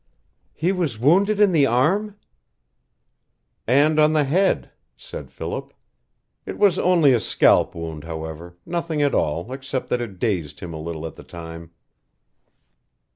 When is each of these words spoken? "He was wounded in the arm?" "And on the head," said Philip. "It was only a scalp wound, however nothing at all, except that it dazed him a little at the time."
"He 0.55 0.71
was 0.71 0.97
wounded 0.97 1.39
in 1.39 1.51
the 1.51 1.67
arm?" 1.67 2.17
"And 3.67 3.99
on 3.99 4.13
the 4.13 4.23
head," 4.23 4.71
said 4.97 5.29
Philip. 5.31 5.75
"It 6.43 6.57
was 6.57 6.79
only 6.79 7.13
a 7.13 7.19
scalp 7.19 7.75
wound, 7.75 8.03
however 8.05 8.57
nothing 8.65 9.03
at 9.03 9.13
all, 9.13 9.53
except 9.53 9.89
that 9.89 10.01
it 10.01 10.17
dazed 10.17 10.59
him 10.59 10.73
a 10.73 10.81
little 10.81 11.05
at 11.05 11.17
the 11.17 11.23
time." 11.23 11.69